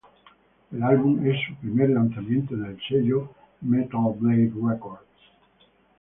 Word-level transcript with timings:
El 0.71 0.81
álbum 0.81 1.23
es 1.27 1.35
su 1.45 1.53
primer 1.57 1.91
lanzamiento 1.91 2.55
en 2.55 2.65
el 2.65 2.79
sello 2.89 3.29
Metal 3.61 3.99
Blade 4.17 4.51
Records. 4.67 5.03